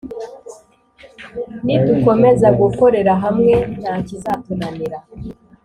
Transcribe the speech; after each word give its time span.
Nidukomeza 1.65 2.47
gukorera 2.61 3.13
hamwe 3.23 3.53
ntakizatunanira 3.79 4.97